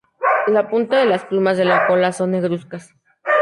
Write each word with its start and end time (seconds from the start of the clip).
La 0.47 0.67
punta 0.67 0.97
de 0.97 1.05
las 1.05 1.25
plumas 1.25 1.59
de 1.59 1.65
la 1.65 1.85
cola 1.85 2.11
son 2.11 2.31
negruzcas. 2.31 2.89